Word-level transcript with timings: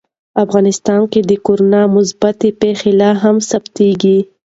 افغانستان 0.43 1.01
کې 1.11 1.21
د 1.29 1.31
کورونا 1.45 1.81
مثبتې 1.95 2.49
پېښې 2.61 2.91
لا 3.01 3.11
هم 3.21 3.35
ثبتېږي. 3.49 4.17